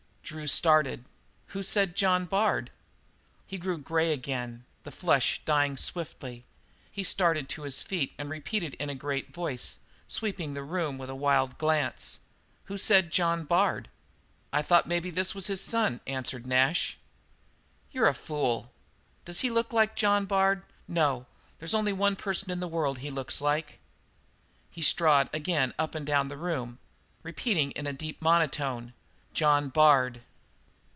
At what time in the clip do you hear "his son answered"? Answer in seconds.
15.47-16.47